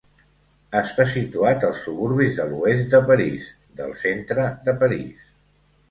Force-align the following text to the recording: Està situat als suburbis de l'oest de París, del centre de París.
Està 0.79 1.05
situat 1.11 1.67
als 1.67 1.83
suburbis 1.85 2.41
de 2.41 2.49
l'oest 2.55 2.91
de 2.97 3.05
París, 3.13 3.47
del 3.83 3.97
centre 4.07 4.51
de 4.69 4.79
París. 4.85 5.35